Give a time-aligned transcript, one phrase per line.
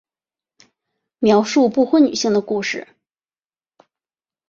[1.19, 2.87] 描述不婚女性的故事。